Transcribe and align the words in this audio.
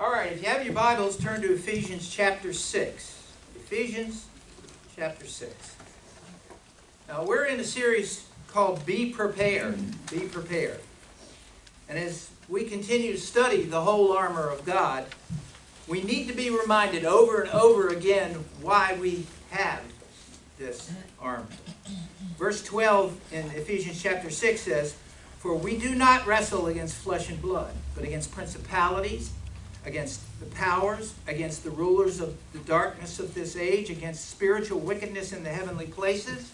All 0.00 0.12
right, 0.12 0.30
if 0.30 0.40
you 0.40 0.48
have 0.48 0.64
your 0.64 0.74
Bibles, 0.74 1.16
turn 1.16 1.42
to 1.42 1.52
Ephesians 1.52 2.08
chapter 2.08 2.52
6. 2.52 3.32
Ephesians 3.56 4.26
chapter 4.94 5.26
6. 5.26 5.76
Now, 7.08 7.24
we're 7.24 7.46
in 7.46 7.58
a 7.58 7.64
series 7.64 8.24
called 8.46 8.86
Be 8.86 9.10
Prepared. 9.10 9.76
Be 10.08 10.20
Prepared. 10.20 10.78
And 11.88 11.98
as 11.98 12.30
we 12.48 12.62
continue 12.62 13.14
to 13.14 13.18
study 13.18 13.64
the 13.64 13.80
whole 13.80 14.12
armor 14.16 14.48
of 14.48 14.64
God, 14.64 15.04
we 15.88 16.00
need 16.04 16.28
to 16.28 16.32
be 16.32 16.48
reminded 16.48 17.04
over 17.04 17.40
and 17.40 17.50
over 17.50 17.88
again 17.88 18.44
why 18.62 18.96
we 19.00 19.26
have 19.50 19.82
this 20.60 20.92
armor. 21.20 21.48
Verse 22.38 22.62
12 22.62 23.20
in 23.32 23.46
Ephesians 23.46 24.00
chapter 24.00 24.30
6 24.30 24.60
says, 24.60 24.94
For 25.38 25.56
we 25.56 25.76
do 25.76 25.96
not 25.96 26.24
wrestle 26.24 26.68
against 26.68 26.94
flesh 26.94 27.28
and 27.28 27.42
blood, 27.42 27.72
but 27.96 28.04
against 28.04 28.30
principalities 28.30 29.32
against 29.88 30.20
the 30.38 30.46
powers, 30.46 31.14
against 31.26 31.64
the 31.64 31.70
rulers 31.70 32.20
of 32.20 32.36
the 32.52 32.58
darkness 32.60 33.18
of 33.18 33.34
this 33.34 33.56
age, 33.56 33.90
against 33.90 34.30
spiritual 34.30 34.78
wickedness 34.78 35.32
in 35.32 35.42
the 35.42 35.50
heavenly 35.50 35.86
places. 35.86 36.52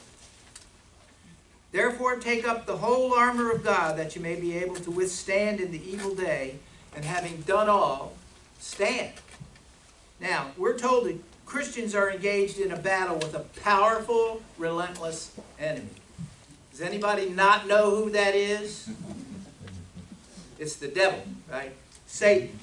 Therefore, 1.72 2.16
take 2.16 2.46
up 2.46 2.64
the 2.64 2.76
whole 2.76 3.12
armor 3.12 3.50
of 3.50 3.64
God 3.64 3.98
that 3.98 4.14
you 4.14 4.22
may 4.22 4.36
be 4.36 4.56
able 4.56 4.76
to 4.76 4.90
withstand 4.90 5.60
in 5.60 5.72
the 5.72 5.90
evil 5.90 6.14
day, 6.14 6.56
and 6.94 7.04
having 7.04 7.40
done 7.42 7.68
all, 7.68 8.14
stand. 8.60 9.12
Now, 10.20 10.52
we're 10.56 10.78
told 10.78 11.06
that 11.06 11.18
Christians 11.44 11.94
are 11.94 12.10
engaged 12.10 12.58
in 12.58 12.70
a 12.70 12.76
battle 12.76 13.16
with 13.16 13.34
a 13.34 13.40
powerful, 13.60 14.42
relentless 14.56 15.32
enemy. 15.58 15.88
Does 16.70 16.80
anybody 16.80 17.28
not 17.28 17.66
know 17.66 17.90
who 17.90 18.10
that 18.10 18.36
is? 18.36 18.88
It's 20.60 20.76
the 20.76 20.88
devil, 20.88 21.24
right? 21.50 21.72
Satan. 22.06 22.60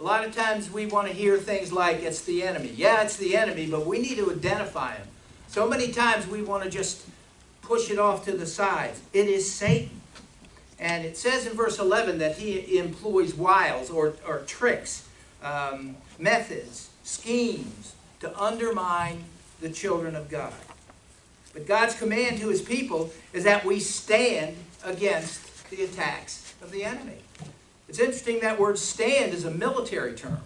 A 0.00 0.02
lot 0.02 0.24
of 0.24 0.34
times 0.34 0.70
we 0.70 0.86
want 0.86 1.08
to 1.08 1.12
hear 1.12 1.36
things 1.36 1.74
like 1.74 2.02
it's 2.02 2.22
the 2.22 2.42
enemy. 2.42 2.72
Yeah, 2.74 3.02
it's 3.02 3.18
the 3.18 3.36
enemy, 3.36 3.66
but 3.66 3.84
we 3.84 3.98
need 3.98 4.16
to 4.16 4.32
identify 4.32 4.94
him. 4.94 5.06
So 5.48 5.68
many 5.68 5.92
times 5.92 6.26
we 6.26 6.40
want 6.40 6.64
to 6.64 6.70
just 6.70 7.06
push 7.60 7.90
it 7.90 7.98
off 7.98 8.24
to 8.24 8.32
the 8.32 8.46
side. 8.46 8.94
It 9.12 9.28
is 9.28 9.52
Satan. 9.52 10.00
And 10.78 11.04
it 11.04 11.18
says 11.18 11.46
in 11.46 11.54
verse 11.54 11.78
11 11.78 12.16
that 12.16 12.38
he 12.38 12.78
employs 12.78 13.34
wiles 13.34 13.90
or, 13.90 14.14
or 14.26 14.38
tricks, 14.46 15.06
um, 15.42 15.96
methods, 16.18 16.88
schemes 17.04 17.94
to 18.20 18.40
undermine 18.40 19.24
the 19.60 19.68
children 19.68 20.16
of 20.16 20.30
God. 20.30 20.54
But 21.52 21.66
God's 21.66 21.94
command 21.94 22.38
to 22.38 22.48
his 22.48 22.62
people 22.62 23.10
is 23.34 23.44
that 23.44 23.66
we 23.66 23.80
stand 23.80 24.56
against 24.82 25.68
the 25.68 25.84
attacks 25.84 26.54
of 26.62 26.70
the 26.70 26.84
enemy. 26.84 27.18
It's 27.90 27.98
interesting 27.98 28.38
that 28.38 28.56
word 28.56 28.78
stand 28.78 29.34
is 29.34 29.44
a 29.44 29.50
military 29.50 30.14
term, 30.14 30.38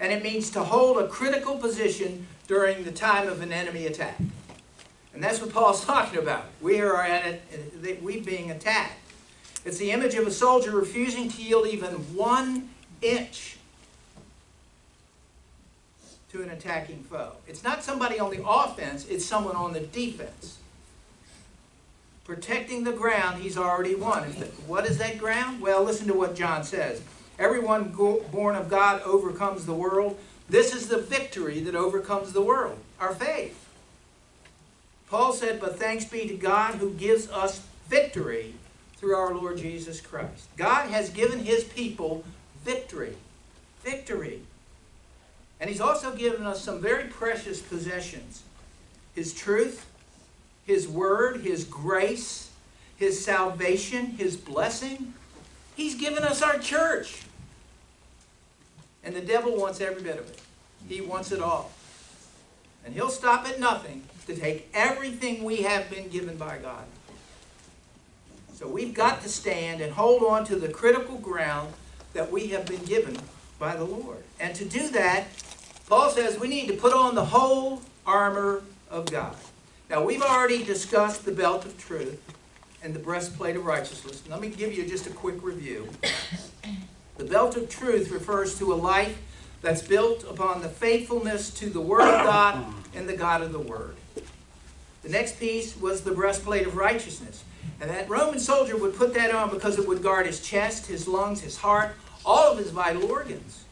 and 0.00 0.12
it 0.12 0.24
means 0.24 0.50
to 0.50 0.64
hold 0.64 0.98
a 0.98 1.06
critical 1.06 1.56
position 1.56 2.26
during 2.48 2.82
the 2.82 2.90
time 2.90 3.28
of 3.28 3.42
an 3.42 3.52
enemy 3.52 3.86
attack. 3.86 4.18
And 5.14 5.22
that's 5.22 5.40
what 5.40 5.52
Paul's 5.52 5.84
talking 5.86 6.18
about. 6.18 6.46
We 6.60 6.80
are 6.80 7.00
at 7.00 7.42
it, 7.52 8.02
we 8.02 8.18
being 8.18 8.50
attacked. 8.50 8.98
It's 9.64 9.78
the 9.78 9.92
image 9.92 10.16
of 10.16 10.26
a 10.26 10.32
soldier 10.32 10.72
refusing 10.72 11.28
to 11.30 11.40
yield 11.40 11.68
even 11.68 11.92
one 12.16 12.70
inch 13.00 13.58
to 16.32 16.42
an 16.42 16.50
attacking 16.50 17.04
foe. 17.04 17.34
It's 17.46 17.62
not 17.62 17.84
somebody 17.84 18.18
on 18.18 18.32
the 18.32 18.44
offense, 18.44 19.06
it's 19.06 19.24
someone 19.24 19.54
on 19.54 19.74
the 19.74 19.80
defense 19.80 20.58
protecting 22.30 22.84
the 22.84 22.92
ground 22.92 23.42
he's 23.42 23.58
already 23.58 23.96
won. 23.96 24.22
What 24.68 24.86
is 24.86 24.98
that 24.98 25.18
ground? 25.18 25.60
Well, 25.60 25.82
listen 25.82 26.06
to 26.06 26.14
what 26.14 26.36
John 26.36 26.62
says. 26.62 27.02
Everyone 27.40 27.88
born 27.88 28.54
of 28.54 28.70
God 28.70 29.02
overcomes 29.02 29.66
the 29.66 29.74
world. 29.74 30.16
This 30.48 30.72
is 30.72 30.86
the 30.86 30.98
victory 30.98 31.58
that 31.58 31.74
overcomes 31.74 32.32
the 32.32 32.40
world, 32.40 32.78
our 33.00 33.12
faith. 33.12 33.68
Paul 35.08 35.32
said, 35.32 35.58
But 35.58 35.80
thanks 35.80 36.04
be 36.04 36.28
to 36.28 36.34
God 36.34 36.76
who 36.76 36.92
gives 36.92 37.28
us 37.30 37.66
victory 37.88 38.54
through 38.96 39.16
our 39.16 39.34
Lord 39.34 39.58
Jesus 39.58 40.00
Christ. 40.00 40.46
God 40.56 40.88
has 40.88 41.10
given 41.10 41.40
his 41.40 41.64
people 41.64 42.22
victory. 42.64 43.16
Victory. 43.82 44.42
And 45.58 45.68
he's 45.68 45.80
also 45.80 46.14
given 46.14 46.46
us 46.46 46.62
some 46.62 46.80
very 46.80 47.08
precious 47.08 47.60
possessions 47.60 48.44
his 49.16 49.34
truth, 49.34 49.89
his 50.70 50.86
Word, 50.86 51.40
His 51.40 51.64
grace, 51.64 52.48
His 52.96 53.24
salvation, 53.24 54.06
His 54.06 54.36
blessing. 54.36 55.14
He's 55.74 55.96
given 55.96 56.22
us 56.22 56.42
our 56.42 56.58
church. 56.58 57.22
And 59.02 59.16
the 59.16 59.20
devil 59.20 59.56
wants 59.56 59.80
every 59.80 60.00
bit 60.00 60.16
of 60.16 60.30
it. 60.30 60.40
He 60.88 61.00
wants 61.00 61.32
it 61.32 61.42
all. 61.42 61.72
And 62.84 62.94
he'll 62.94 63.10
stop 63.10 63.48
at 63.48 63.58
nothing 63.58 64.04
to 64.28 64.36
take 64.36 64.68
everything 64.72 65.42
we 65.42 65.62
have 65.62 65.90
been 65.90 66.08
given 66.08 66.36
by 66.36 66.58
God. 66.58 66.84
So 68.54 68.68
we've 68.68 68.94
got 68.94 69.22
to 69.22 69.28
stand 69.28 69.80
and 69.80 69.92
hold 69.92 70.22
on 70.22 70.44
to 70.44 70.56
the 70.56 70.68
critical 70.68 71.18
ground 71.18 71.72
that 72.12 72.30
we 72.30 72.48
have 72.48 72.64
been 72.66 72.84
given 72.84 73.18
by 73.58 73.74
the 73.74 73.84
Lord. 73.84 74.22
And 74.38 74.54
to 74.54 74.64
do 74.64 74.88
that, 74.90 75.24
Paul 75.88 76.10
says 76.10 76.38
we 76.38 76.46
need 76.46 76.68
to 76.68 76.74
put 76.74 76.94
on 76.94 77.16
the 77.16 77.24
whole 77.24 77.82
armor 78.06 78.62
of 78.88 79.06
God. 79.06 79.34
Now, 79.90 80.04
we've 80.04 80.22
already 80.22 80.62
discussed 80.62 81.24
the 81.24 81.32
belt 81.32 81.64
of 81.64 81.76
truth 81.76 82.22
and 82.80 82.94
the 82.94 83.00
breastplate 83.00 83.56
of 83.56 83.66
righteousness. 83.66 84.22
Let 84.30 84.40
me 84.40 84.48
give 84.48 84.72
you 84.72 84.86
just 84.86 85.08
a 85.08 85.10
quick 85.10 85.42
review. 85.42 85.88
The 87.18 87.24
belt 87.24 87.56
of 87.56 87.68
truth 87.68 88.12
refers 88.12 88.56
to 88.60 88.72
a 88.72 88.76
life 88.76 89.20
that's 89.62 89.82
built 89.82 90.22
upon 90.22 90.62
the 90.62 90.68
faithfulness 90.68 91.50
to 91.54 91.68
the 91.68 91.80
Word 91.80 92.02
of 92.02 92.24
God 92.24 92.72
and 92.94 93.08
the 93.08 93.16
God 93.16 93.42
of 93.42 93.52
the 93.52 93.58
Word. 93.58 93.96
The 95.02 95.08
next 95.08 95.40
piece 95.40 95.76
was 95.76 96.02
the 96.02 96.12
breastplate 96.12 96.68
of 96.68 96.76
righteousness. 96.76 97.42
And 97.80 97.90
that 97.90 98.08
Roman 98.08 98.38
soldier 98.38 98.76
would 98.76 98.94
put 98.94 99.12
that 99.14 99.34
on 99.34 99.50
because 99.50 99.76
it 99.76 99.88
would 99.88 100.04
guard 100.04 100.26
his 100.26 100.40
chest, 100.40 100.86
his 100.86 101.08
lungs, 101.08 101.40
his 101.40 101.56
heart, 101.56 101.96
all 102.24 102.52
of 102.52 102.58
his 102.58 102.70
vital 102.70 103.10
organs. 103.10 103.64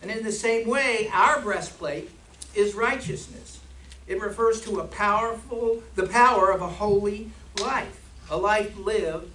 And 0.00 0.10
in 0.10 0.24
the 0.24 0.32
same 0.32 0.66
way, 0.66 1.10
our 1.12 1.42
breastplate 1.42 2.10
is 2.54 2.74
righteousness. 2.74 3.60
It 4.06 4.20
refers 4.20 4.60
to 4.62 4.80
a 4.80 4.84
powerful, 4.84 5.82
the 5.94 6.06
power 6.06 6.50
of 6.50 6.60
a 6.62 6.68
holy 6.68 7.30
life, 7.60 8.00
a 8.30 8.36
life 8.36 8.76
lived 8.78 9.30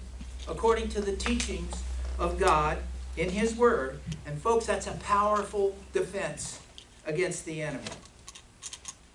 according 0.48 0.88
to 0.90 1.00
the 1.00 1.14
teachings 1.14 1.82
of 2.18 2.38
God 2.38 2.78
in 3.16 3.30
His 3.30 3.54
Word. 3.54 4.00
And 4.26 4.40
folks, 4.40 4.66
that's 4.66 4.86
a 4.86 4.92
powerful 4.92 5.76
defense 5.92 6.60
against 7.06 7.44
the 7.44 7.62
enemy. 7.62 7.84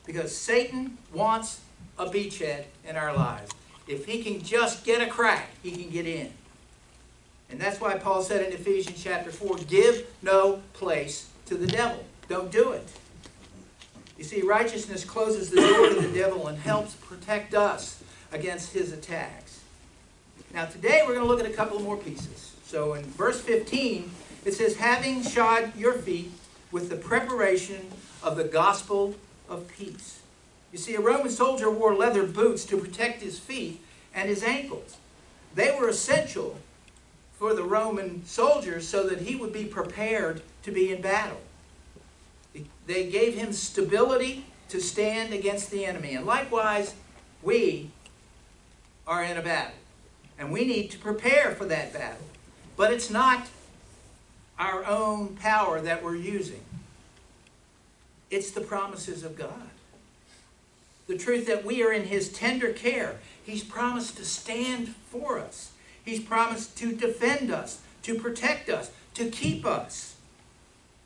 Because 0.05 0.35
Satan 0.35 0.97
wants 1.13 1.61
a 1.97 2.05
beachhead 2.05 2.65
in 2.87 2.95
our 2.95 3.15
lives. 3.15 3.51
If 3.87 4.05
he 4.05 4.21
can 4.21 4.41
just 4.41 4.85
get 4.85 5.01
a 5.01 5.09
crack, 5.09 5.49
he 5.63 5.71
can 5.71 5.89
get 5.89 6.05
in. 6.05 6.31
And 7.49 7.59
that's 7.59 7.79
why 7.79 7.97
Paul 7.97 8.21
said 8.21 8.45
in 8.45 8.51
Ephesians 8.51 9.01
chapter 9.01 9.31
4 9.31 9.57
give 9.69 10.05
no 10.21 10.61
place 10.73 11.29
to 11.45 11.55
the 11.55 11.67
devil. 11.67 12.03
Don't 12.27 12.51
do 12.51 12.71
it. 12.71 12.87
You 14.17 14.23
see, 14.23 14.41
righteousness 14.41 15.05
closes 15.05 15.49
the 15.51 15.61
door 15.61 15.89
to 15.89 16.07
the 16.07 16.13
devil 16.13 16.47
and 16.47 16.57
helps 16.57 16.95
protect 16.95 17.53
us 17.53 18.01
against 18.31 18.73
his 18.73 18.91
attacks. 18.91 19.61
Now, 20.53 20.65
today 20.65 21.01
we're 21.05 21.13
going 21.13 21.25
to 21.25 21.27
look 21.27 21.39
at 21.39 21.45
a 21.45 21.53
couple 21.53 21.79
more 21.79 21.97
pieces. 21.97 22.55
So, 22.65 22.95
in 22.95 23.03
verse 23.03 23.39
15, 23.39 24.09
it 24.43 24.53
says, 24.53 24.77
Having 24.77 25.23
shod 25.23 25.75
your 25.77 25.93
feet 25.93 26.31
with 26.71 26.89
the 26.89 26.95
preparation 26.95 27.91
of 28.23 28.37
the 28.37 28.43
gospel 28.43 29.15
of 29.47 29.67
peace. 29.67 30.19
You 30.71 30.79
see, 30.79 30.95
a 30.95 30.99
Roman 30.99 31.29
soldier 31.29 31.69
wore 31.69 31.95
leather 31.95 32.25
boots 32.25 32.65
to 32.65 32.77
protect 32.77 33.21
his 33.21 33.39
feet 33.39 33.81
and 34.13 34.27
his 34.27 34.43
ankles. 34.43 34.97
They 35.53 35.75
were 35.79 35.89
essential 35.89 36.57
for 37.37 37.53
the 37.53 37.63
Roman 37.63 38.25
soldiers 38.25 38.87
so 38.87 39.07
that 39.07 39.21
he 39.21 39.35
would 39.35 39.53
be 39.53 39.65
prepared 39.65 40.41
to 40.63 40.71
be 40.71 40.91
in 40.91 41.01
battle. 41.01 41.39
They 42.85 43.09
gave 43.09 43.35
him 43.35 43.53
stability 43.53 44.45
to 44.69 44.81
stand 44.81 45.33
against 45.33 45.71
the 45.71 45.85
enemy. 45.85 46.15
And 46.15 46.25
likewise, 46.25 46.95
we 47.41 47.91
are 49.05 49.23
in 49.23 49.37
a 49.37 49.41
battle. 49.41 49.75
And 50.39 50.51
we 50.51 50.65
need 50.65 50.91
to 50.91 50.97
prepare 50.97 51.51
for 51.51 51.65
that 51.65 51.93
battle. 51.93 52.25
But 52.75 52.93
it's 52.93 53.09
not 53.09 53.47
our 54.59 54.85
own 54.85 55.35
power 55.35 55.81
that 55.81 56.03
we're 56.03 56.15
using. 56.15 56.61
It's 58.29 58.51
the 58.51 58.61
promises 58.61 59.23
of 59.23 59.37
God. 59.37 59.69
The 61.07 61.17
truth 61.17 61.47
that 61.47 61.63
we 61.63 61.83
are 61.83 61.91
in 61.91 62.05
His 62.05 62.29
tender 62.29 62.73
care. 62.73 63.19
He's 63.43 63.63
promised 63.63 64.17
to 64.17 64.25
stand 64.25 64.89
for 65.09 65.39
us. 65.39 65.71
He's 66.03 66.19
promised 66.19 66.77
to 66.79 66.93
defend 66.93 67.49
us, 67.49 67.81
to 68.03 68.15
protect 68.15 68.69
us, 68.69 68.91
to 69.13 69.29
keep 69.29 69.65
us. 69.65 70.16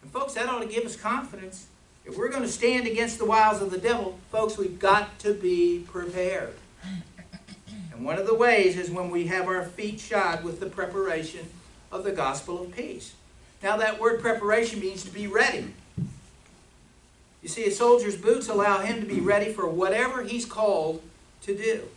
And 0.02 0.12
folks, 0.12 0.34
that 0.34 0.48
ought 0.48 0.62
to 0.62 0.68
give 0.68 0.86
us 0.86 0.96
confidence. 0.96 1.68
If 2.06 2.18
we're 2.18 2.30
going 2.30 2.42
to 2.42 2.50
stand 2.50 2.88
against 2.88 3.20
the 3.20 3.26
wiles 3.26 3.62
of 3.62 3.72
the 3.72 3.78
devil, 3.78 4.20
folks, 4.32 4.58
we've 4.58 4.80
got 4.80 5.20
to 5.20 5.34
be 5.34 5.86
prepared. 5.88 6.54
And 7.94 8.04
one 8.04 8.18
of 8.18 8.26
the 8.26 8.34
ways 8.34 8.78
is 8.78 8.90
when 8.90 9.12
we 9.12 9.28
have 9.28 9.48
our 9.48 9.64
feet 9.64 10.00
shod 10.00 10.44
with 10.44 10.60
the 10.60 10.66
preparation 10.66 11.48
of 11.92 12.04
the 12.04 12.12
gospel 12.12 12.64
of 12.64 12.76
peace. 12.76 13.14
Now, 13.62 13.78
that 13.78 14.00
word 14.00 14.22
preparation 14.22 14.80
means 14.80 15.04
to 15.04 15.12
be 15.12 15.28
ready. 15.28 15.74
You 17.44 17.50
see, 17.50 17.66
a 17.66 17.72
soldier's 17.72 18.18
boots 18.18 18.50
allow 18.50 18.80
him 18.80 19.02
to 19.02 19.08
be 19.08 19.20
ready 19.20 19.52
for 19.52 19.68
whatever 19.68 20.24
he's 20.24 20.46
called 20.46 21.02
to 21.44 21.56
do. 21.56 21.88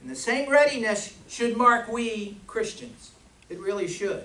And 0.00 0.10
the 0.10 0.16
same 0.16 0.50
readiness 0.50 1.16
should 1.28 1.56
mark 1.56 1.88
we 1.88 2.36
Christians. 2.46 3.12
It 3.48 3.60
really 3.60 3.86
should. 3.86 4.24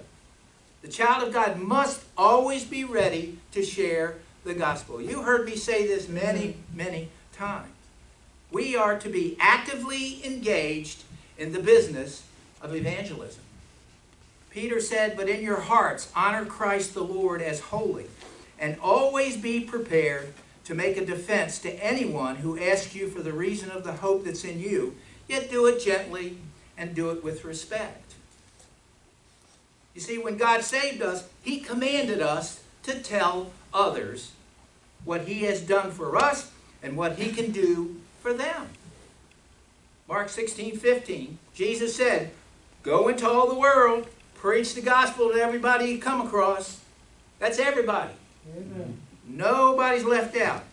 The 0.81 0.87
child 0.87 1.27
of 1.27 1.33
God 1.33 1.57
must 1.57 2.03
always 2.17 2.63
be 2.63 2.83
ready 2.83 3.39
to 3.51 3.63
share 3.63 4.15
the 4.43 4.53
gospel. 4.53 5.01
You 5.01 5.23
heard 5.23 5.45
me 5.45 5.55
say 5.55 5.87
this 5.87 6.07
many, 6.07 6.57
many 6.73 7.09
times. 7.33 7.71
We 8.51 8.75
are 8.75 8.97
to 8.99 9.09
be 9.09 9.35
actively 9.39 10.25
engaged 10.25 11.03
in 11.37 11.51
the 11.51 11.59
business 11.59 12.23
of 12.61 12.73
evangelism. 12.73 13.41
Peter 14.49 14.79
said, 14.79 15.17
But 15.17 15.29
in 15.29 15.43
your 15.43 15.59
hearts 15.59 16.11
honor 16.15 16.45
Christ 16.45 16.93
the 16.93 17.03
Lord 17.03 17.41
as 17.41 17.59
holy, 17.59 18.05
and 18.57 18.77
always 18.81 19.37
be 19.37 19.61
prepared 19.61 20.33
to 20.63 20.73
make 20.73 20.97
a 20.97 21.05
defense 21.05 21.59
to 21.59 21.71
anyone 21.83 22.37
who 22.37 22.59
asks 22.59 22.95
you 22.95 23.07
for 23.07 23.21
the 23.21 23.33
reason 23.33 23.69
of 23.69 23.83
the 23.83 23.93
hope 23.93 24.25
that's 24.25 24.43
in 24.43 24.59
you, 24.59 24.95
yet 25.27 25.49
do 25.49 25.65
it 25.67 25.83
gently 25.83 26.37
and 26.77 26.95
do 26.95 27.09
it 27.11 27.23
with 27.23 27.45
respect. 27.45 28.06
You 29.97 30.03
see, 30.03 30.19
when 30.19 30.37
God 30.37 30.63
saved 30.63 31.01
us, 31.01 31.27
He 31.41 31.59
commanded 31.59 32.21
us 32.21 32.61
to 32.83 32.99
tell 32.99 33.51
others 33.73 34.31
what 35.03 35.21
He 35.21 35.41
has 35.45 35.59
done 35.59 35.89
for 35.89 36.15
us 36.15 36.51
and 36.83 36.95
what 36.95 37.17
He 37.17 37.31
can 37.31 37.51
do 37.51 37.95
for 38.21 38.31
them. 38.31 38.67
Mark 40.07 40.29
16, 40.29 40.77
15, 40.77 41.39
Jesus 41.55 41.95
said, 41.95 42.29
Go 42.83 43.07
into 43.07 43.27
all 43.27 43.49
the 43.49 43.57
world, 43.57 44.07
preach 44.35 44.75
the 44.75 44.83
gospel 44.83 45.31
to 45.31 45.41
everybody 45.41 45.85
you 45.85 45.97
come 45.97 46.21
across. 46.21 46.79
That's 47.39 47.57
everybody. 47.57 48.13
Amen. 48.55 48.99
Nobody's 49.27 50.03
left 50.03 50.37
out. 50.37 50.63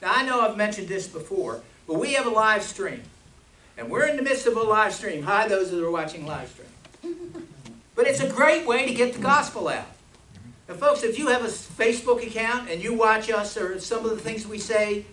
Now, 0.00 0.12
I 0.14 0.24
know 0.24 0.42
I've 0.42 0.56
mentioned 0.56 0.86
this 0.86 1.08
before, 1.08 1.60
but 1.88 1.98
we 1.98 2.12
have 2.12 2.26
a 2.26 2.30
live 2.30 2.62
stream. 2.62 3.02
And 3.76 3.90
we're 3.90 4.06
in 4.06 4.16
the 4.16 4.22
midst 4.22 4.46
of 4.46 4.56
a 4.56 4.62
live 4.62 4.94
stream. 4.94 5.24
Hi, 5.24 5.48
those 5.48 5.72
that 5.72 5.84
are 5.84 5.90
watching 5.90 6.24
live 6.24 6.48
stream. 6.48 6.68
But 7.94 8.06
it's 8.06 8.20
a 8.20 8.28
great 8.28 8.66
way 8.66 8.86
to 8.86 8.94
get 8.94 9.12
the 9.14 9.20
gospel 9.20 9.68
out. 9.68 9.86
And 10.68 10.78
folks, 10.78 11.02
if 11.02 11.18
you 11.18 11.28
have 11.28 11.44
a 11.44 11.48
Facebook 11.48 12.26
account 12.26 12.70
and 12.70 12.82
you 12.82 12.94
watch 12.94 13.30
us 13.30 13.56
or 13.56 13.78
some 13.78 14.04
of 14.04 14.10
the 14.10 14.16
things 14.16 14.46
we 14.46 14.58
say 14.58 15.04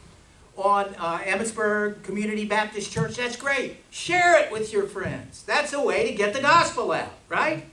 on 0.56 0.96
uh, 0.98 1.20
Emmitsburg 1.20 2.04
Community 2.04 2.46
Baptist 2.46 2.92
Church, 2.92 3.18
that's 3.18 3.36
great. 3.36 3.78
Share 3.90 4.40
it 4.42 4.52
with 4.52 4.72
your 4.72 4.88
friends. 4.88 5.44
That's 5.44 5.74
a 5.74 5.82
way 5.82 6.10
to 6.10 6.16
get 6.16 6.34
the 6.34 6.42
gospel 6.42 6.92
out, 6.92 7.12
right? 7.28 7.66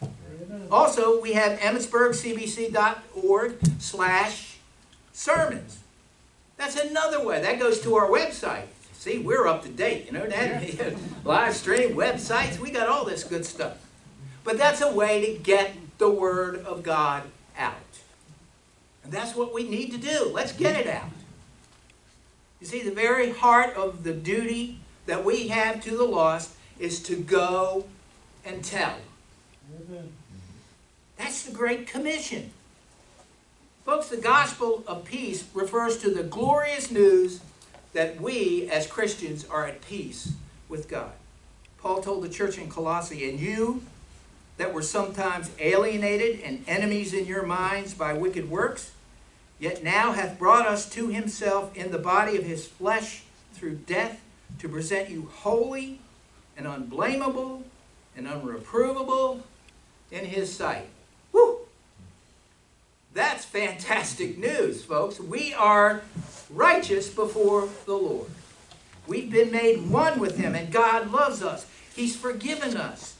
Also, 0.70 1.20
we 1.20 1.32
have 1.32 1.58
emmitsburgcbc.org 1.60 3.54
slash 3.78 4.56
sermons. 5.12 5.78
That's 6.56 6.76
another 6.76 7.24
way. 7.24 7.40
That 7.40 7.58
goes 7.58 7.80
to 7.82 7.94
our 7.94 8.08
website. 8.08 8.66
See, 8.92 9.18
we're 9.18 9.46
up 9.46 9.62
to 9.62 9.68
date. 9.68 10.06
You 10.06 10.12
know 10.12 10.26
that? 10.26 10.94
Live 11.24 11.54
stream, 11.54 11.94
websites, 11.94 12.58
we 12.58 12.70
got 12.72 12.88
all 12.88 13.04
this 13.04 13.22
good 13.24 13.46
stuff. 13.46 13.87
But 14.48 14.56
that's 14.56 14.80
a 14.80 14.90
way 14.90 15.26
to 15.26 15.38
get 15.42 15.74
the 15.98 16.08
Word 16.08 16.64
of 16.64 16.82
God 16.82 17.24
out. 17.58 17.74
And 19.04 19.12
that's 19.12 19.36
what 19.36 19.52
we 19.52 19.68
need 19.68 19.90
to 19.90 19.98
do. 19.98 20.30
Let's 20.32 20.52
get 20.52 20.74
it 20.74 20.86
out. 20.86 21.10
You 22.58 22.66
see, 22.66 22.80
the 22.80 22.90
very 22.90 23.30
heart 23.30 23.76
of 23.76 24.04
the 24.04 24.14
duty 24.14 24.80
that 25.04 25.22
we 25.22 25.48
have 25.48 25.82
to 25.82 25.94
the 25.94 26.04
lost 26.04 26.54
is 26.78 27.02
to 27.02 27.16
go 27.16 27.84
and 28.42 28.64
tell. 28.64 28.94
That's 31.18 31.42
the 31.42 31.52
Great 31.52 31.86
Commission. 31.86 32.50
Folks, 33.84 34.08
the 34.08 34.16
gospel 34.16 34.82
of 34.86 35.04
peace 35.04 35.44
refers 35.52 35.98
to 35.98 36.08
the 36.08 36.22
glorious 36.22 36.90
news 36.90 37.42
that 37.92 38.18
we 38.18 38.70
as 38.70 38.86
Christians 38.86 39.44
are 39.44 39.66
at 39.66 39.86
peace 39.86 40.32
with 40.70 40.88
God. 40.88 41.12
Paul 41.82 42.00
told 42.00 42.22
the 42.24 42.30
church 42.30 42.56
in 42.56 42.70
Colossae, 42.70 43.28
and 43.28 43.38
you 43.38 43.82
that 44.58 44.74
were 44.74 44.82
sometimes 44.82 45.50
alienated 45.58 46.40
and 46.40 46.62
enemies 46.68 47.14
in 47.14 47.24
your 47.24 47.44
minds 47.46 47.94
by 47.94 48.12
wicked 48.12 48.50
works, 48.50 48.92
yet 49.58 49.82
now 49.82 50.12
hath 50.12 50.38
brought 50.38 50.66
us 50.66 50.88
to 50.90 51.08
himself 51.08 51.74
in 51.76 51.90
the 51.90 51.98
body 51.98 52.36
of 52.36 52.44
his 52.44 52.66
flesh 52.66 53.22
through 53.54 53.76
death 53.76 54.20
to 54.58 54.68
present 54.68 55.08
you 55.08 55.30
holy 55.32 56.00
and 56.56 56.66
unblameable 56.66 57.62
and 58.16 58.26
unreprovable 58.26 59.40
in 60.10 60.24
his 60.24 60.54
sight. 60.54 60.88
Whew! 61.30 61.60
That's 63.14 63.44
fantastic 63.44 64.38
news, 64.38 64.84
folks. 64.84 65.20
We 65.20 65.54
are 65.54 66.02
righteous 66.50 67.08
before 67.08 67.68
the 67.86 67.94
Lord. 67.94 68.30
We've 69.06 69.30
been 69.30 69.50
made 69.52 69.88
one 69.88 70.18
with 70.18 70.36
him, 70.36 70.54
and 70.54 70.72
God 70.72 71.10
loves 71.12 71.42
us. 71.42 71.66
He's 71.94 72.16
forgiven 72.16 72.76
us. 72.76 73.14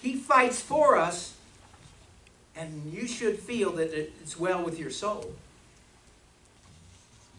He 0.00 0.14
fights 0.14 0.60
for 0.60 0.96
us, 0.96 1.34
and 2.54 2.92
you 2.92 3.06
should 3.06 3.38
feel 3.38 3.72
that 3.72 3.92
it's 3.92 4.38
well 4.38 4.62
with 4.62 4.78
your 4.78 4.90
soul. 4.90 5.32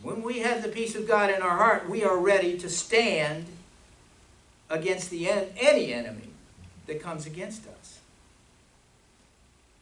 When 0.02 0.24
we 0.24 0.40
have 0.40 0.64
the 0.64 0.70
peace 0.70 0.96
of 0.96 1.08
God 1.08 1.30
in 1.30 1.42
our 1.42 1.58
heart, 1.58 1.90
we 1.90 2.04
are 2.04 2.18
ready 2.18 2.58
to 2.60 2.70
stand 2.70 3.46
against 4.70 5.10
the 5.10 5.30
en 5.30 5.48
any 5.58 5.94
enemy 5.94 6.30
that 6.88 7.02
comes 7.02 7.26
against 7.26 7.68
us. 7.68 8.00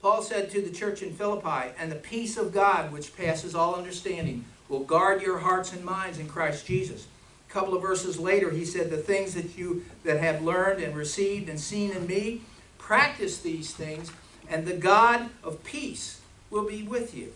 Paul 0.02 0.22
said 0.22 0.50
to 0.52 0.62
the 0.62 0.72
church 0.72 1.02
in 1.02 1.14
Philippi, 1.14 1.74
and 1.78 1.92
the 1.92 1.96
peace 1.96 2.38
of 2.38 2.54
God, 2.54 2.92
which 2.92 3.16
passes 3.16 3.56
all 3.56 3.76
understanding, 3.76 4.46
will 4.70 4.82
guard 4.82 5.22
your 5.22 5.40
hearts 5.40 5.74
and 5.74 5.84
minds 5.84 6.20
in 6.20 6.28
Christ 6.28 6.66
Jesus. 6.66 7.08
A 7.50 7.54
couple 7.54 7.76
of 7.76 7.82
verses 7.82 8.20
later, 8.20 8.52
he 8.52 8.66
said, 8.66 8.90
the 8.90 8.98
things 8.98 9.34
that 9.34 9.58
you 9.58 9.86
that 10.04 10.20
have 10.20 10.42
learned 10.42 10.84
and 10.84 10.96
received 10.96 11.50
and 11.50 11.60
seen 11.60 11.92
in 11.92 12.06
me, 12.06 12.42
practice 12.88 13.40
these 13.40 13.74
things, 13.74 14.14
and 14.50 14.66
the 14.66 14.74
God 14.74 15.30
of 15.44 15.62
peace 15.66 16.22
will 16.50 16.66
be 16.66 16.84
with 16.84 17.14
you. 17.14 17.34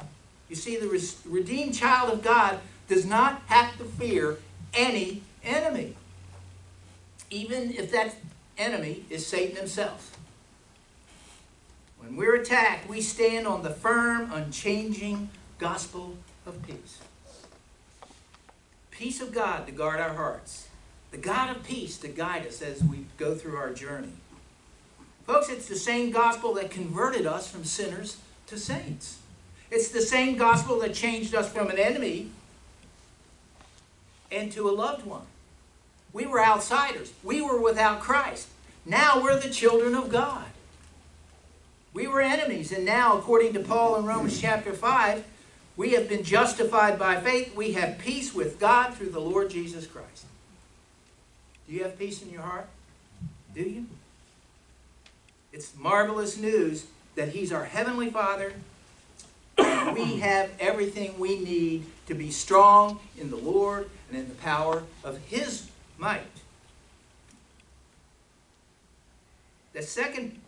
You 0.48 0.56
see, 0.56 0.78
the 0.78 0.88
redeemed 1.26 1.74
child 1.74 2.10
of 2.10 2.24
God 2.24 2.60
does 2.88 3.06
not 3.06 3.42
have 3.48 3.78
to 3.78 3.84
fear 3.84 4.38
any 4.74 5.24
enemy, 5.44 5.98
even 7.30 7.74
if 7.74 7.92
that 7.92 8.16
enemy 8.58 9.04
is 9.10 9.28
Satan 9.28 9.58
himself. 9.58 10.18
When 12.00 12.16
we're 12.16 12.36
attacked, 12.36 12.88
we 12.88 13.02
stand 13.02 13.46
on 13.46 13.62
the 13.62 13.72
firm, 13.72 14.32
unchanging 14.32 15.32
gospel 15.60 16.16
of 16.46 16.66
peace. 16.66 17.00
Peace 18.90 19.20
of 19.20 19.34
God 19.34 19.66
to 19.66 19.74
guard 19.74 20.00
our 20.00 20.14
hearts. 20.14 20.70
The 21.12 21.18
God 21.18 21.54
of 21.54 21.62
peace 21.66 21.98
to 21.98 22.08
guide 22.08 22.48
us 22.48 22.62
as 22.62 22.82
we 22.82 23.06
go 23.18 23.36
through 23.36 23.58
our 23.58 23.74
journey. 23.74 24.14
Folks, 25.26 25.50
it's 25.50 25.68
the 25.68 25.76
same 25.76 26.12
gospel 26.12 26.54
that 26.56 26.72
converted 26.72 27.26
us 27.26 27.50
from 27.50 27.64
sinners 27.64 28.18
to 28.48 28.58
saints. 28.58 29.20
It's 29.70 29.90
the 29.90 30.02
same 30.02 30.38
gospel 30.38 30.80
that 30.80 30.94
changed 30.94 31.34
us 31.34 31.52
from 31.52 31.70
an 31.70 31.78
enemy 31.78 32.30
into 34.30 34.70
a 34.70 34.72
loved 34.72 35.06
one. 35.06 35.26
We 36.14 36.26
were 36.26 36.44
outsiders. 36.44 37.14
We 37.24 37.42
were 37.42 37.62
without 37.62 38.02
Christ. 38.02 38.50
Now 38.86 39.22
we're 39.22 39.40
the 39.40 39.50
children 39.50 39.96
of 39.96 40.10
God. 40.10 40.46
We 41.94 42.08
were 42.08 42.22
enemies, 42.22 42.72
and 42.72 42.86
now, 42.86 43.18
according 43.18 43.54
to 43.54 43.60
Paul 43.60 43.98
in 43.98 44.06
Romans 44.06 44.40
chapter 44.40 44.72
5, 44.72 45.26
we 45.76 45.92
have 45.92 46.08
been 46.08 46.24
justified 46.24 46.98
by 46.98 47.20
faith. 47.20 47.54
We 47.56 47.74
have 47.74 47.98
peace 47.98 48.34
with 48.34 48.60
God 48.60 48.94
through 48.94 49.10
the 49.10 49.20
Lord 49.20 49.50
Jesus 49.50 49.88
Christ. 49.88 50.26
Do 51.68 51.74
you 51.74 51.84
have 51.84 52.00
peace 52.00 52.22
in 52.22 52.30
your 52.30 52.44
heart? 52.44 52.68
Do 53.54 53.62
you? 53.62 53.88
It's 55.54 55.76
marvelous 55.78 56.38
news 56.38 56.86
that 57.16 57.30
He's 57.30 57.52
our 57.52 57.66
Heavenly 57.66 58.10
Father. 58.10 58.54
We 59.58 60.20
have 60.20 60.52
everything 60.60 61.20
we 61.20 61.40
need 61.40 61.86
to 62.08 62.14
be 62.14 62.32
strong 62.32 63.00
in 63.18 63.30
the 63.30 63.38
Lord 63.38 63.90
and 64.10 64.18
in 64.18 64.30
the 64.30 64.36
power 64.36 64.84
of 65.04 65.18
His 65.28 65.68
might. 65.98 66.22
The 69.74 69.82
second 69.82 70.40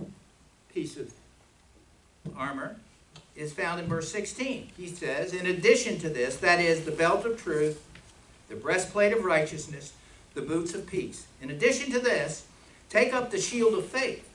piece 0.73 0.97
of 0.97 1.11
armor 2.35 2.77
is 3.35 3.51
found 3.51 3.81
in 3.81 3.87
verse 3.87 4.09
16. 4.11 4.69
He 4.77 4.87
says, 4.87 5.33
In 5.33 5.45
addition 5.45 5.97
to 5.99 6.09
this, 6.09 6.37
that 6.37 6.59
is, 6.59 6.85
the 6.85 6.91
belt 6.91 7.25
of 7.25 7.41
truth, 7.41 7.83
the 8.47 8.55
breastplate 8.55 9.11
of 9.11 9.23
righteousness, 9.23 9.93
the 10.33 10.41
boots 10.41 10.73
of 10.73 10.87
peace. 10.87 11.27
In 11.41 11.49
addition 11.49 11.91
to 11.91 11.99
this, 11.99 12.45
take 12.89 13.13
up 13.13 13.31
the 13.31 13.39
shield 13.39 13.73
of 13.73 13.85
faith 13.85 14.29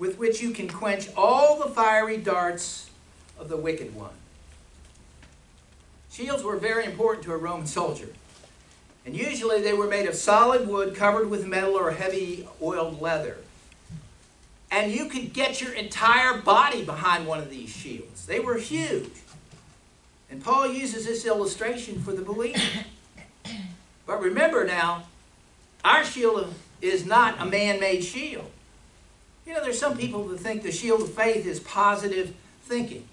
with 0.00 0.18
which 0.18 0.40
you 0.40 0.50
can 0.50 0.66
quench 0.66 1.08
all 1.14 1.58
the 1.58 1.68
fiery 1.68 2.16
darts 2.16 2.88
of 3.38 3.50
the 3.50 3.56
wicked 3.56 3.94
one. 3.94 4.10
Shields 6.10 6.42
were 6.42 6.56
very 6.56 6.86
important 6.86 7.22
to 7.26 7.32
a 7.32 7.36
Roman 7.36 7.66
soldier. 7.66 8.08
And 9.04 9.14
usually 9.14 9.60
they 9.60 9.74
were 9.74 9.86
made 9.86 10.08
of 10.08 10.14
solid 10.14 10.66
wood 10.66 10.96
covered 10.96 11.28
with 11.28 11.46
metal 11.46 11.74
or 11.74 11.90
heavy 11.90 12.48
oiled 12.62 13.00
leather. 13.00 13.36
And 14.70 14.90
you 14.90 15.04
could 15.06 15.34
get 15.34 15.60
your 15.60 15.72
entire 15.74 16.38
body 16.38 16.82
behind 16.82 17.26
one 17.26 17.38
of 17.38 17.50
these 17.50 17.68
shields. 17.68 18.24
They 18.24 18.40
were 18.40 18.56
huge. 18.56 19.10
And 20.30 20.42
Paul 20.42 20.68
uses 20.68 21.06
this 21.06 21.26
illustration 21.26 22.00
for 22.00 22.12
the 22.12 22.22
believer. 22.22 22.58
But 24.06 24.22
remember 24.22 24.64
now, 24.64 25.04
our 25.84 26.04
shield 26.04 26.54
is 26.80 27.04
not 27.04 27.38
a 27.38 27.44
man 27.44 27.80
made 27.80 28.02
shield. 28.02 28.50
You 29.46 29.54
know, 29.54 29.62
there's 29.62 29.78
some 29.78 29.96
people 29.96 30.26
that 30.28 30.38
think 30.38 30.62
the 30.62 30.72
shield 30.72 31.02
of 31.02 31.12
faith 31.12 31.46
is 31.46 31.60
positive 31.60 32.34
thinking. 32.62 33.06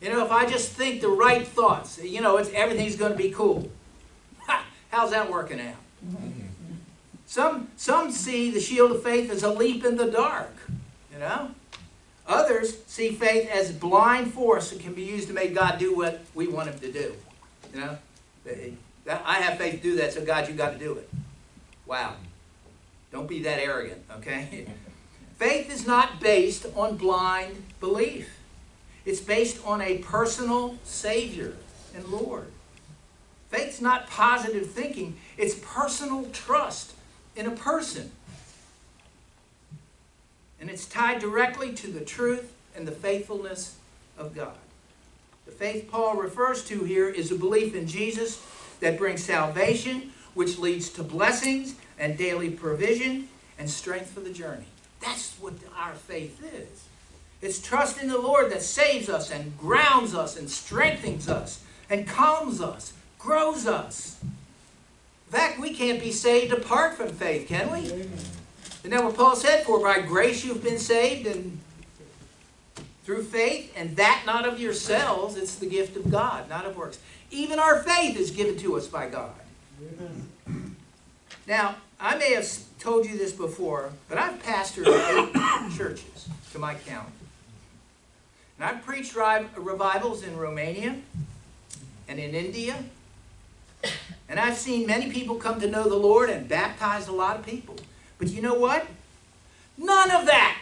You 0.00 0.08
know, 0.08 0.24
if 0.24 0.30
I 0.30 0.46
just 0.46 0.70
think 0.70 1.00
the 1.00 1.08
right 1.08 1.46
thoughts, 1.46 2.02
you 2.02 2.20
know, 2.20 2.36
it's, 2.38 2.50
everything's 2.54 2.96
going 2.96 3.12
to 3.12 3.18
be 3.18 3.30
cool. 3.30 3.70
Ha, 4.46 4.64
how's 4.90 5.10
that 5.10 5.30
working 5.30 5.60
out? 5.60 5.74
Some, 7.26 7.68
some 7.76 8.10
see 8.10 8.50
the 8.50 8.60
shield 8.60 8.92
of 8.92 9.02
faith 9.02 9.30
as 9.30 9.42
a 9.42 9.50
leap 9.50 9.84
in 9.84 9.96
the 9.96 10.10
dark, 10.10 10.52
you 11.12 11.18
know? 11.18 11.50
Others 12.26 12.84
see 12.86 13.10
faith 13.12 13.48
as 13.50 13.72
blind 13.72 14.32
force 14.32 14.70
that 14.70 14.80
can 14.80 14.94
be 14.94 15.02
used 15.02 15.28
to 15.28 15.34
make 15.34 15.54
God 15.54 15.78
do 15.78 15.94
what 15.94 16.24
we 16.34 16.46
want 16.46 16.70
him 16.70 16.78
to 16.78 16.92
do. 16.92 17.14
You 17.74 17.80
know? 17.80 17.98
I 19.06 19.34
have 19.34 19.58
faith 19.58 19.74
to 19.74 19.80
do 19.80 19.96
that, 19.96 20.12
so 20.12 20.24
God, 20.24 20.48
you 20.48 20.54
got 20.54 20.72
to 20.72 20.78
do 20.78 20.94
it. 20.94 21.08
Wow. 21.86 22.14
Don't 23.12 23.28
be 23.28 23.42
that 23.42 23.58
arrogant, 23.58 24.02
okay? 24.16 24.66
faith 25.40 25.72
is 25.72 25.86
not 25.86 26.20
based 26.20 26.66
on 26.76 26.98
blind 26.98 27.64
belief. 27.80 28.36
It's 29.06 29.22
based 29.22 29.58
on 29.64 29.80
a 29.80 29.96
personal 29.96 30.76
Savior 30.84 31.56
and 31.96 32.04
Lord. 32.08 32.48
Faith's 33.48 33.80
not 33.80 34.06
positive 34.06 34.70
thinking, 34.70 35.16
it's 35.38 35.54
personal 35.62 36.26
trust 36.26 36.92
in 37.34 37.46
a 37.46 37.52
person. 37.52 38.10
And 40.60 40.68
it's 40.68 40.84
tied 40.84 41.20
directly 41.20 41.72
to 41.72 41.86
the 41.86 42.04
truth 42.04 42.52
and 42.76 42.86
the 42.86 42.92
faithfulness 42.92 43.76
of 44.18 44.34
God. 44.34 44.58
The 45.46 45.52
faith 45.52 45.88
Paul 45.90 46.16
refers 46.16 46.62
to 46.66 46.84
here 46.84 47.08
is 47.08 47.32
a 47.32 47.34
belief 47.34 47.74
in 47.74 47.86
Jesus 47.86 48.44
that 48.80 48.98
brings 48.98 49.24
salvation, 49.24 50.12
which 50.34 50.58
leads 50.58 50.90
to 50.90 51.02
blessings 51.02 51.76
and 51.98 52.18
daily 52.18 52.50
provision 52.50 53.28
and 53.58 53.70
strength 53.70 54.10
for 54.10 54.20
the 54.20 54.30
journey. 54.30 54.66
That's 55.00 55.34
what 55.40 55.54
our 55.76 55.94
faith 55.94 56.42
is. 56.54 56.84
It's 57.42 57.60
trust 57.60 58.02
in 58.02 58.08
the 58.08 58.18
Lord 58.18 58.52
that 58.52 58.62
saves 58.62 59.08
us 59.08 59.30
and 59.30 59.56
grounds 59.58 60.14
us 60.14 60.36
and 60.36 60.50
strengthens 60.50 61.28
us 61.28 61.62
and 61.88 62.06
calms 62.06 62.60
us, 62.60 62.92
grows 63.18 63.66
us. 63.66 64.18
In 64.22 65.32
fact, 65.32 65.58
we 65.58 65.72
can't 65.72 66.00
be 66.00 66.12
saved 66.12 66.52
apart 66.52 66.94
from 66.94 67.08
faith, 67.08 67.48
can 67.48 67.72
we? 67.72 67.80
Isn't 67.80 68.90
that 68.90 69.04
what 69.04 69.16
Paul 69.16 69.36
said? 69.36 69.64
For 69.64 69.80
by 69.80 70.00
grace 70.00 70.44
you've 70.44 70.62
been 70.62 70.78
saved 70.78 71.26
and 71.26 71.60
through 73.04 73.24
faith, 73.24 73.72
and 73.76 73.96
that 73.96 74.22
not 74.26 74.46
of 74.46 74.60
yourselves, 74.60 75.36
it's 75.36 75.56
the 75.56 75.66
gift 75.66 75.96
of 75.96 76.10
God, 76.10 76.48
not 76.48 76.64
of 76.64 76.76
works. 76.76 76.98
Even 77.30 77.58
our 77.58 77.82
faith 77.82 78.16
is 78.16 78.30
given 78.30 78.56
to 78.58 78.76
us 78.76 78.86
by 78.86 79.08
God. 79.08 79.32
Amen. 79.82 80.76
Now, 81.46 81.76
I 82.00 82.16
may 82.16 82.32
have 82.32 82.48
told 82.78 83.04
you 83.04 83.18
this 83.18 83.32
before, 83.32 83.92
but 84.08 84.16
I've 84.16 84.42
pastored 84.42 84.86
eight 84.86 85.72
churches 85.76 86.28
to 86.52 86.58
my 86.58 86.74
count. 86.74 87.10
And 88.58 88.68
I've 88.68 88.84
preached 88.84 89.14
revivals 89.14 90.22
in 90.22 90.36
Romania 90.36 90.96
and 92.08 92.18
in 92.18 92.34
India. 92.34 92.84
And 94.28 94.40
I've 94.40 94.56
seen 94.56 94.86
many 94.86 95.10
people 95.10 95.36
come 95.36 95.60
to 95.60 95.68
know 95.68 95.88
the 95.88 95.96
Lord 95.96 96.30
and 96.30 96.48
baptized 96.48 97.08
a 97.08 97.12
lot 97.12 97.38
of 97.38 97.44
people. 97.44 97.76
But 98.18 98.28
you 98.28 98.40
know 98.40 98.54
what? 98.54 98.86
None 99.76 100.10
of 100.10 100.26
that 100.26 100.58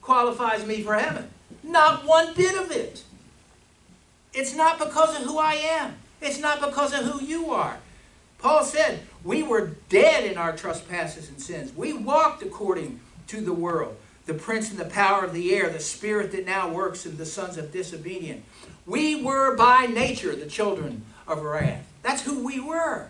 qualifies 0.00 0.66
me 0.66 0.82
for 0.82 0.94
heaven. 0.94 1.28
Not 1.62 2.04
one 2.04 2.34
bit 2.34 2.56
of 2.56 2.70
it. 2.70 3.04
It's 4.32 4.54
not 4.54 4.78
because 4.78 5.20
of 5.20 5.26
who 5.26 5.38
I 5.38 5.54
am. 5.54 5.94
It's 6.20 6.38
not 6.38 6.60
because 6.60 6.92
of 6.92 7.04
who 7.04 7.24
you 7.24 7.50
are. 7.50 7.78
Paul 8.40 8.64
said, 8.64 9.00
we 9.22 9.42
were 9.42 9.72
dead 9.88 10.24
in 10.24 10.38
our 10.38 10.56
trespasses 10.56 11.28
and 11.28 11.40
sins. 11.40 11.74
We 11.76 11.92
walked 11.92 12.42
according 12.42 13.00
to 13.28 13.40
the 13.40 13.52
world, 13.52 13.96
the 14.26 14.34
prince 14.34 14.70
and 14.70 14.78
the 14.78 14.86
power 14.86 15.24
of 15.24 15.34
the 15.34 15.54
air, 15.54 15.68
the 15.68 15.80
spirit 15.80 16.32
that 16.32 16.46
now 16.46 16.70
works 16.70 17.04
in 17.04 17.16
the 17.16 17.26
sons 17.26 17.58
of 17.58 17.72
disobedience. 17.72 18.44
We 18.86 19.22
were 19.22 19.54
by 19.56 19.86
nature 19.86 20.34
the 20.34 20.46
children 20.46 21.04
of 21.26 21.42
wrath. 21.42 21.86
That's 22.02 22.22
who 22.22 22.44
we 22.44 22.58
were. 22.58 23.08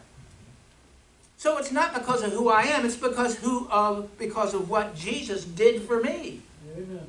So 1.38 1.56
it's 1.56 1.72
not 1.72 1.94
because 1.94 2.22
of 2.22 2.32
who 2.32 2.50
I 2.50 2.64
am, 2.64 2.84
it's 2.84 2.96
because 2.96 3.38
who 3.38 3.66
of 3.70 4.18
because 4.18 4.52
of 4.52 4.68
what 4.68 4.94
Jesus 4.94 5.42
did 5.42 5.80
for 5.80 6.02
me. 6.02 6.42
Amen. 6.76 7.06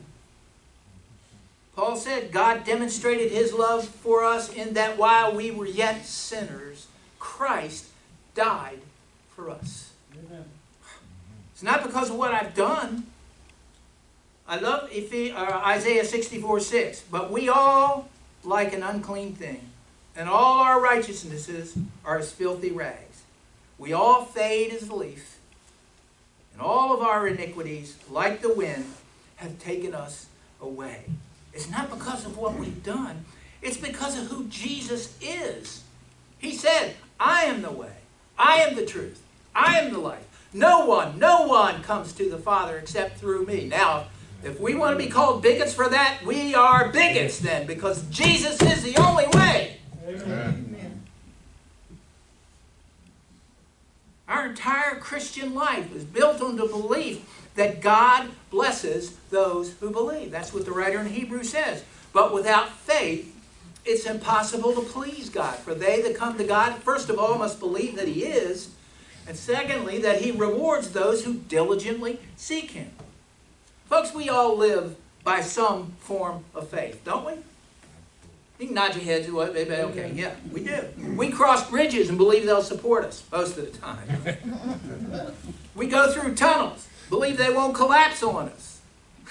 Paul 1.76 1.98
said 1.98 2.32
God 2.32 2.64
demonstrated 2.64 3.32
his 3.32 3.52
love 3.52 3.86
for 3.86 4.24
us 4.24 4.54
in 4.54 4.74
that 4.76 4.98
while 4.98 5.36
we 5.36 5.52
were 5.52 5.66
yet 5.66 6.06
sinners, 6.06 6.88
Christ 7.20 7.88
died 8.36 8.80
for 9.36 9.50
us. 9.50 9.92
Amen. 10.14 10.46
It's 11.54 11.64
not 11.64 11.84
because 11.84 12.10
of 12.10 12.16
what 12.16 12.34
I've 12.34 12.56
done. 12.56 13.06
I 14.48 14.60
love 14.60 14.90
uh, 14.92 15.62
Isaiah 15.66 16.04
64 16.04 16.60
6. 16.60 17.02
But 17.12 17.32
we 17.32 17.50
all, 17.50 18.10
like 18.44 18.74
an 18.74 18.84
unclean 18.84 19.34
thing, 19.36 19.70
and 20.16 20.28
all 20.28 20.60
our 20.60 20.82
righteousnesses 20.82 21.78
are 22.04 22.18
as 22.18 22.32
filthy 22.32 22.72
rags. 22.72 23.24
We 23.78 23.94
all 23.94 24.26
fade 24.26 24.72
as 24.74 24.90
a 24.90 24.96
leaf, 24.96 25.38
and 26.54 26.62
all 26.62 26.94
of 26.94 27.02
our 27.02 27.28
iniquities, 27.28 27.98
like 28.10 28.42
the 28.42 28.54
wind, 28.54 28.86
have 29.38 29.58
taken 29.60 29.96
us 29.96 30.28
away. 30.62 31.06
It's 31.54 31.70
not 31.70 31.90
because 31.90 32.26
of 32.26 32.38
what 32.38 32.56
we've 32.56 32.84
done, 32.84 33.26
it's 33.62 33.78
because 33.78 34.18
of 34.18 34.28
who 34.28 34.46
Jesus 34.46 35.18
is. 35.22 35.84
He 36.40 36.54
said, 36.54 36.96
I 37.20 37.46
am 37.46 37.62
the 37.62 37.72
way, 37.72 38.01
I 38.42 38.62
am 38.62 38.76
the 38.76 38.86
truth, 38.86 39.22
I 39.54 39.80
am 39.80 39.94
the 39.94 40.00
life. 40.00 40.26
No 40.52 40.86
one, 40.86 41.20
no 41.20 41.46
one 41.46 41.84
comes 41.84 42.12
to 42.14 42.28
the 42.28 42.40
Father 42.40 42.78
except 42.80 43.20
through 43.20 43.46
me. 43.46 43.68
Now, 43.68 44.08
if 44.44 44.60
we 44.60 44.74
want 44.74 44.98
to 44.98 45.04
be 45.06 45.10
called 45.10 45.44
bigots 45.44 45.76
for 45.76 45.88
that, 45.88 46.22
we 46.26 46.56
are 46.56 46.90
bigots 46.90 47.38
then, 47.40 47.68
because 47.68 48.02
Jesus 48.10 48.60
is 48.62 48.82
the 48.82 48.98
only 48.98 49.28
way. 49.28 49.78
Amen. 50.08 51.08
Our 54.28 54.48
entire 54.48 54.96
Christian 54.96 55.54
life 55.54 55.94
is 55.94 56.04
built 56.04 56.42
on 56.42 56.56
the 56.56 56.66
belief 56.66 57.24
that 57.56 57.82
God 57.82 58.30
blesses 58.50 59.18
those 59.30 59.74
who 59.74 59.92
believe. 59.92 60.32
That's 60.32 60.54
what 60.54 60.66
the 60.66 60.72
writer 60.72 61.00
in 61.00 61.08
Hebrews 61.08 61.50
says. 61.50 61.84
But 62.12 62.34
without 62.34 62.70
faith, 62.70 63.36
it's 63.86 64.06
impossible 64.06 64.74
to 64.74 64.82
please 64.82 65.30
God. 65.30 65.58
For 65.58 65.74
they 65.74 66.02
that 66.02 66.16
come 66.16 66.38
to 66.38 66.44
God, 66.44 66.76
first 66.84 67.10
of 67.10 67.18
all, 67.18 67.38
must 67.38 67.60
believe 67.60 67.96
that 67.96 68.08
He 68.08 68.26
is, 68.26 68.70
and 69.28 69.36
secondly, 69.36 70.00
that 70.00 70.22
He 70.22 70.32
rewards 70.32 70.92
those 70.92 71.24
who 71.24 71.36
diligently 71.36 72.20
seek 72.36 72.72
Him. 72.72 72.92
Folks, 73.88 74.14
we 74.14 74.30
all 74.30 74.58
live 74.58 74.96
by 75.24 75.42
some 75.42 75.94
form 76.00 76.46
of 76.56 76.70
faith, 76.70 77.04
don't 77.04 77.26
we? 77.26 77.34
You 78.60 78.68
can 78.68 78.76
nod 78.76 78.96
your 78.96 79.04
heads. 79.04 79.28
Okay, 79.28 80.12
yeah, 80.14 80.36
we 80.52 80.64
do. 80.64 80.88
We 81.16 81.32
cross 81.32 81.68
bridges 81.68 82.10
and 82.10 82.18
believe 82.18 82.46
they'll 82.46 82.62
support 82.62 83.04
us 83.04 83.24
most 83.32 83.58
of 83.58 83.72
the 83.72 83.78
time. 83.78 85.34
we 85.76 85.88
go 85.88 86.12
through 86.12 86.36
tunnels, 86.36 86.88
believe 87.10 87.38
they 87.38 87.52
won't 87.52 87.74
collapse 87.74 88.22
on 88.22 88.50
us. 88.50 88.82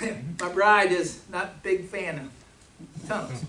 My 0.40 0.49
bride 0.49 0.90
is 0.90 1.21
not 1.30 1.45
a 1.45 1.50
big 1.62 1.87
fan 1.87 2.19
of 2.19 3.09
tunnels. 3.09 3.45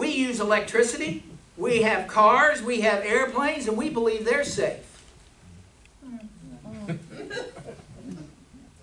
We 0.00 0.08
use 0.12 0.40
electricity. 0.40 1.22
We 1.58 1.82
have 1.82 2.08
cars. 2.08 2.62
We 2.62 2.80
have 2.80 3.04
airplanes, 3.04 3.68
and 3.68 3.76
we 3.76 3.90
believe 3.90 4.24
they're 4.24 4.44
safe. 4.44 5.04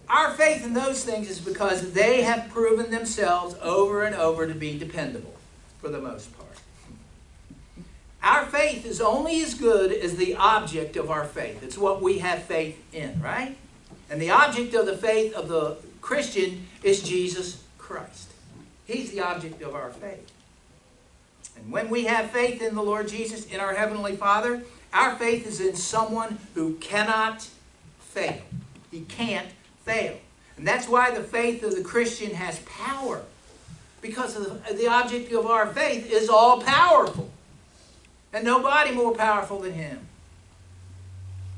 Our 0.09 0.31
faith 0.33 0.63
in 0.63 0.75
those 0.75 1.03
things 1.03 1.27
is 1.27 1.39
because 1.39 1.93
they 1.93 2.21
have 2.21 2.49
proven 2.49 2.91
themselves 2.91 3.55
over 3.63 4.03
and 4.03 4.15
over 4.15 4.45
to 4.45 4.53
be 4.53 4.77
dependable 4.77 5.33
for 5.81 5.89
the 5.89 5.99
most 5.99 6.37
part. 6.37 6.47
Our 8.21 8.45
faith 8.45 8.85
is 8.85 9.01
only 9.01 9.41
as 9.41 9.55
good 9.55 9.91
as 9.91 10.17
the 10.17 10.35
object 10.35 10.97
of 10.97 11.09
our 11.09 11.25
faith. 11.25 11.63
It's 11.63 11.79
what 11.79 11.99
we 11.99 12.19
have 12.19 12.43
faith 12.43 12.79
in, 12.93 13.19
right? 13.23 13.57
And 14.07 14.21
the 14.21 14.29
object 14.29 14.75
of 14.75 14.85
the 14.85 14.95
faith 14.95 15.33
of 15.33 15.47
the 15.47 15.77
Christian 15.99 16.67
is 16.83 17.01
Jesus 17.01 17.63
Christ. 17.79 18.29
He's 18.85 19.11
the 19.11 19.21
object 19.21 19.63
of 19.63 19.73
our 19.73 19.89
faith. 19.89 20.31
And 21.57 21.71
when 21.71 21.89
we 21.89 22.05
have 22.05 22.31
faith 22.31 22.61
in 22.61 22.75
the 22.75 22.81
Lord 22.81 23.07
Jesus, 23.07 23.45
in 23.47 23.59
our 23.59 23.73
Heavenly 23.73 24.15
Father, 24.15 24.63
our 24.93 25.15
faith 25.15 25.45
is 25.45 25.59
in 25.59 25.75
someone 25.75 26.37
who 26.53 26.75
cannot 26.75 27.47
fail. 27.99 28.41
He 28.91 29.01
can't 29.01 29.49
fail. 29.83 30.17
And 30.57 30.67
that's 30.67 30.87
why 30.87 31.11
the 31.11 31.23
faith 31.23 31.63
of 31.63 31.75
the 31.75 31.83
Christian 31.83 32.33
has 32.33 32.59
power 32.59 33.23
because 34.01 34.35
the, 34.35 34.73
the 34.73 34.87
object 34.87 35.31
of 35.33 35.45
our 35.45 35.67
faith 35.67 36.11
is 36.11 36.29
all 36.29 36.61
powerful. 36.61 37.29
And 38.33 38.43
nobody 38.43 38.91
more 38.91 39.13
powerful 39.13 39.59
than 39.59 39.73
him. 39.73 39.99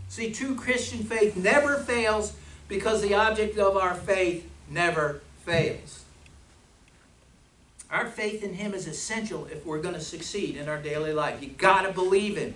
See, 0.07 0.31
true 0.31 0.55
Christian 0.55 1.03
faith 1.03 1.35
never 1.35 1.77
fails 1.77 2.33
because 2.67 3.01
the 3.01 3.13
object 3.13 3.57
of 3.57 3.77
our 3.77 3.93
faith 3.93 4.49
never 4.69 5.21
fails. 5.45 5.98
Our 7.91 8.05
faith 8.05 8.43
in 8.43 8.53
Him 8.53 8.73
is 8.73 8.87
essential 8.87 9.47
if 9.51 9.65
we're 9.65 9.81
going 9.81 9.95
to 9.95 10.01
succeed 10.01 10.55
in 10.57 10.69
our 10.69 10.77
daily 10.77 11.13
life. 11.13 11.41
You 11.41 11.49
got 11.49 11.83
to 11.83 11.91
believe 11.91 12.37
Him. 12.37 12.53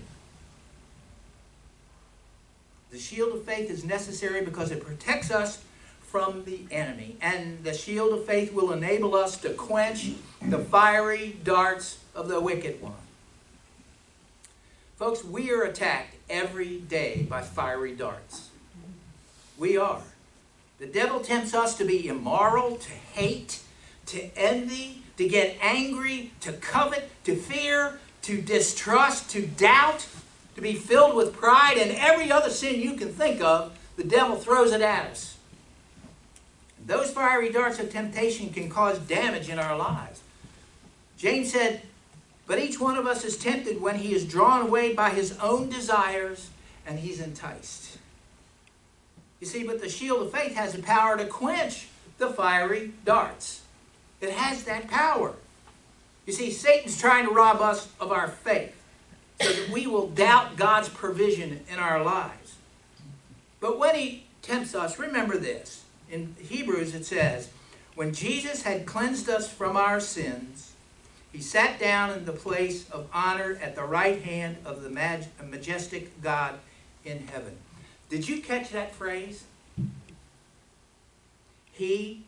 The 2.91 2.99
shield 2.99 3.33
of 3.33 3.43
faith 3.43 3.71
is 3.71 3.83
necessary 3.83 4.45
because 4.45 4.69
it 4.69 4.85
protects 4.85 5.31
us 5.31 5.63
from 6.01 6.45
the 6.45 6.59
enemy. 6.69 7.17
And 7.21 7.63
the 7.63 7.73
shield 7.73 8.13
of 8.13 8.25
faith 8.25 8.53
will 8.53 8.71
enable 8.71 9.15
us 9.15 9.37
to 9.37 9.49
quench 9.49 10.11
the 10.41 10.59
fiery 10.59 11.37
darts 11.43 11.97
of 12.13 12.27
the 12.27 12.39
wicked 12.39 12.79
one. 12.79 12.93
Folks, 14.95 15.23
we 15.23 15.51
are 15.51 15.63
attacked 15.63 16.15
every 16.29 16.77
day 16.77 17.25
by 17.27 17.41
fiery 17.41 17.93
darts. 17.95 18.49
We 19.57 19.75
are. 19.75 20.03
The 20.77 20.85
devil 20.85 21.19
tempts 21.19 21.55
us 21.55 21.75
to 21.77 21.85
be 21.85 22.07
immoral, 22.07 22.75
to 22.75 22.91
hate, 22.91 23.61
to 24.07 24.29
envy, 24.37 25.02
to 25.17 25.27
get 25.27 25.57
angry, 25.61 26.31
to 26.41 26.53
covet, 26.53 27.09
to 27.25 27.35
fear, 27.35 27.99
to 28.23 28.41
distrust, 28.41 29.29
to 29.31 29.45
doubt, 29.45 30.07
to 30.55 30.61
be 30.61 30.73
filled 30.73 31.15
with 31.15 31.33
pride, 31.33 31.77
and 31.77 31.91
every 31.91 32.31
other 32.31 32.49
sin 32.49 32.79
you 32.79 32.93
can 32.95 33.09
think 33.09 33.41
of, 33.41 33.77
the 33.95 34.03
devil 34.03 34.35
throws 34.35 34.71
it 34.71 34.81
at 34.81 35.07
us. 35.07 35.37
Those 36.85 37.11
fiery 37.11 37.49
darts 37.49 37.79
of 37.79 37.91
temptation 37.91 38.51
can 38.51 38.69
cause 38.69 38.99
damage 38.99 39.49
in 39.49 39.59
our 39.59 39.77
lives. 39.77 40.21
James 41.17 41.51
said, 41.51 41.81
But 42.45 42.59
each 42.59 42.79
one 42.79 42.97
of 42.97 43.07
us 43.07 43.23
is 43.23 43.37
tempted 43.37 43.81
when 43.81 43.95
he 43.95 44.13
is 44.13 44.25
drawn 44.25 44.61
away 44.61 44.93
by 44.93 45.11
his 45.11 45.37
own 45.37 45.69
desires 45.69 46.49
and 46.85 46.99
he's 46.99 47.21
enticed. 47.21 47.97
You 49.39 49.47
see, 49.47 49.63
but 49.63 49.81
the 49.81 49.89
shield 49.89 50.21
of 50.21 50.31
faith 50.31 50.55
has 50.55 50.73
the 50.73 50.81
power 50.81 51.17
to 51.17 51.25
quench 51.25 51.87
the 52.17 52.29
fiery 52.29 52.91
darts. 53.05 53.61
It 54.23 54.31
has 54.31 54.63
that 54.63 54.87
power. 54.87 55.33
You 56.25 56.31
see, 56.31 56.49
Satan's 56.49 56.97
trying 56.97 57.25
to 57.25 57.33
rob 57.33 57.59
us 57.59 57.89
of 57.99 58.13
our 58.13 58.29
faith 58.29 58.81
so 59.41 59.51
that 59.51 59.69
we 59.69 59.85
will 59.85 60.07
doubt 60.07 60.55
God's 60.55 60.87
provision 60.87 61.59
in 61.69 61.77
our 61.77 62.01
lives. 62.01 62.55
But 63.59 63.77
when 63.77 63.95
he 63.95 64.23
tempts 64.41 64.73
us, 64.73 64.97
remember 64.97 65.37
this. 65.37 65.83
In 66.09 66.37
Hebrews 66.39 66.95
it 66.95 67.05
says, 67.05 67.49
When 67.95 68.13
Jesus 68.13 68.61
had 68.61 68.85
cleansed 68.85 69.27
us 69.27 69.51
from 69.51 69.75
our 69.75 69.99
sins, 69.99 70.71
he 71.33 71.41
sat 71.41 71.77
down 71.77 72.11
in 72.11 72.23
the 72.23 72.31
place 72.31 72.89
of 72.91 73.09
honor 73.11 73.59
at 73.61 73.75
the 73.75 73.83
right 73.83 74.21
hand 74.21 74.55
of 74.63 74.83
the 74.83 74.89
majestic 74.89 76.21
God 76.21 76.59
in 77.03 77.27
heaven. 77.27 77.57
Did 78.09 78.29
you 78.29 78.41
catch 78.41 78.69
that 78.69 78.95
phrase? 78.95 79.43
He 81.73 82.23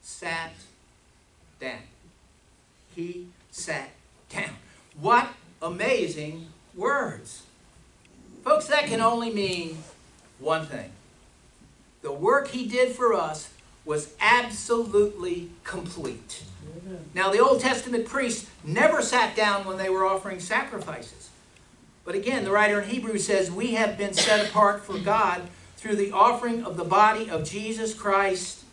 sat 0.00 0.52
down. 1.60 1.78
He 2.94 3.26
sat 3.50 3.90
down. 4.28 4.56
What 4.98 5.28
amazing 5.62 6.46
words. 6.74 7.42
Folks, 8.42 8.66
that 8.66 8.86
can 8.86 9.00
only 9.00 9.30
mean 9.30 9.78
one 10.38 10.66
thing. 10.66 10.90
The 12.02 12.12
work 12.12 12.48
he 12.48 12.66
did 12.66 12.94
for 12.96 13.12
us 13.12 13.50
was 13.84 14.14
absolutely 14.20 15.50
complete. 15.64 16.44
Now, 17.14 17.30
the 17.30 17.40
Old 17.40 17.60
Testament 17.60 18.06
priests 18.06 18.48
never 18.64 19.02
sat 19.02 19.36
down 19.36 19.66
when 19.66 19.76
they 19.76 19.90
were 19.90 20.06
offering 20.06 20.40
sacrifices. 20.40 21.30
But 22.04 22.14
again, 22.14 22.44
the 22.44 22.50
writer 22.50 22.80
in 22.80 22.88
Hebrews 22.88 23.26
says, 23.26 23.50
We 23.50 23.74
have 23.74 23.98
been 23.98 24.14
set 24.14 24.48
apart 24.48 24.84
for 24.84 24.98
God 24.98 25.42
through 25.76 25.96
the 25.96 26.12
offering 26.12 26.64
of 26.64 26.76
the 26.76 26.84
body 26.84 27.30
of 27.30 27.48
Jesus 27.48 27.94
Christ 27.94 28.64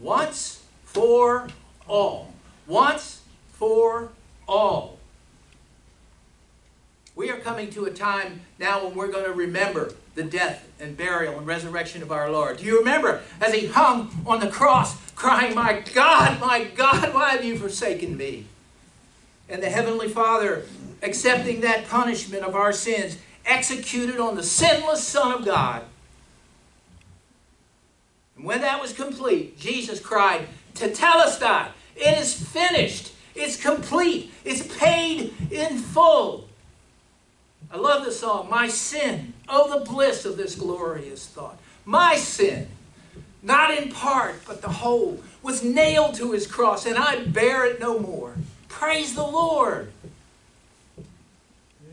once 0.00 0.62
for 0.84 1.48
all. 1.88 2.32
Once 2.66 3.22
for 3.52 4.10
all. 4.46 4.98
We 7.16 7.30
are 7.30 7.38
coming 7.38 7.70
to 7.70 7.86
a 7.86 7.90
time 7.90 8.42
now 8.60 8.84
when 8.84 8.94
we're 8.94 9.10
going 9.10 9.24
to 9.24 9.32
remember 9.32 9.92
the 10.14 10.22
death 10.22 10.68
and 10.78 10.96
burial 10.96 11.38
and 11.38 11.46
resurrection 11.46 12.02
of 12.02 12.12
our 12.12 12.30
Lord. 12.30 12.58
Do 12.58 12.64
you 12.64 12.78
remember 12.78 13.22
as 13.40 13.52
he 13.52 13.66
hung 13.66 14.10
on 14.26 14.38
the 14.40 14.48
cross 14.48 14.96
crying, 15.12 15.54
My 15.54 15.82
God, 15.94 16.40
my 16.40 16.64
God, 16.64 17.12
why 17.12 17.30
have 17.30 17.44
you 17.44 17.58
forsaken 17.58 18.16
me? 18.16 18.46
And 19.48 19.62
the 19.62 19.70
Heavenly 19.70 20.08
Father 20.08 20.64
accepting 21.02 21.60
that 21.62 21.88
punishment 21.88 22.44
of 22.44 22.54
our 22.54 22.72
sins 22.72 23.18
executed 23.44 24.20
on 24.20 24.36
the 24.36 24.42
sinless 24.42 25.06
Son 25.06 25.32
of 25.32 25.44
God. 25.44 25.84
And 28.36 28.44
when 28.44 28.60
that 28.60 28.80
was 28.80 28.92
complete, 28.92 29.58
Jesus 29.58 29.98
cried, 29.98 30.46
Tetelestai, 30.74 31.68
it 31.98 32.18
is 32.18 32.34
finished. 32.34 33.12
It's 33.34 33.60
complete. 33.60 34.32
It's 34.44 34.76
paid 34.78 35.34
in 35.50 35.78
full. 35.78 36.48
I 37.70 37.76
love 37.76 38.04
the 38.04 38.12
song, 38.12 38.48
My 38.48 38.68
Sin. 38.68 39.34
Oh, 39.48 39.78
the 39.78 39.84
bliss 39.84 40.24
of 40.24 40.36
this 40.36 40.54
glorious 40.54 41.26
thought. 41.26 41.58
My 41.84 42.16
sin, 42.16 42.68
not 43.42 43.70
in 43.70 43.90
part, 43.90 44.36
but 44.46 44.60
the 44.62 44.68
whole, 44.68 45.22
was 45.42 45.62
nailed 45.62 46.14
to 46.16 46.32
his 46.32 46.46
cross, 46.46 46.84
and 46.84 46.96
I 46.96 47.24
bear 47.24 47.64
it 47.66 47.80
no 47.80 47.98
more. 47.98 48.34
Praise 48.68 49.14
the 49.14 49.22
Lord. 49.22 49.90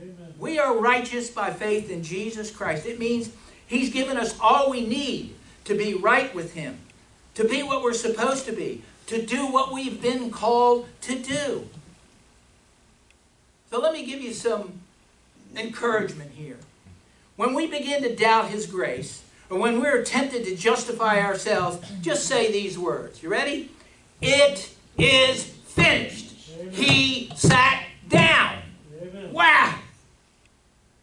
Amen. 0.01 0.33
We 0.37 0.59
are 0.59 0.77
righteous 0.77 1.29
by 1.29 1.51
faith 1.51 1.89
in 1.89 2.03
Jesus 2.03 2.51
Christ. 2.51 2.85
It 2.85 2.99
means 2.99 3.31
he's 3.67 3.91
given 3.91 4.17
us 4.17 4.37
all 4.39 4.69
we 4.69 4.85
need 4.85 5.35
to 5.63 5.75
be 5.75 5.93
right 5.93 6.33
with 6.35 6.53
him, 6.53 6.79
to 7.35 7.45
be 7.45 7.63
what 7.63 7.81
we're 7.81 7.93
supposed 7.93 8.45
to 8.45 8.51
be, 8.51 8.83
to 9.07 9.25
do 9.25 9.47
what 9.47 9.71
we've 9.71 10.01
been 10.01 10.31
called 10.31 10.87
to 11.01 11.17
do. 11.17 11.67
So 13.69 13.79
let 13.79 13.93
me 13.93 14.05
give 14.05 14.21
you 14.21 14.33
some 14.33 14.81
encouragement 15.55 16.31
here. 16.31 16.57
When 17.35 17.53
we 17.53 17.67
begin 17.67 18.01
to 18.03 18.15
doubt 18.15 18.49
His 18.49 18.65
grace, 18.65 19.23
or 19.49 19.59
when 19.59 19.79
we're 19.79 20.03
tempted 20.03 20.45
to 20.45 20.55
justify 20.55 21.21
ourselves, 21.21 21.85
just 22.01 22.25
say 22.25 22.51
these 22.51 22.79
words. 22.79 23.21
You 23.21 23.29
ready? 23.29 23.69
It 24.21 24.73
is 24.97 25.43
finished. 25.43 26.33
Amen. 26.59 26.73
He 26.73 27.31
sat 27.35 27.83
down. 28.07 28.59
Amen. 29.01 29.33
Wow! 29.33 29.75